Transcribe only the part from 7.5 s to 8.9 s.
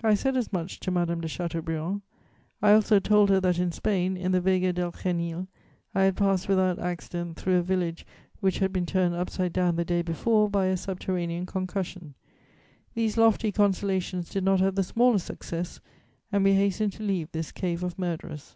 a village which had been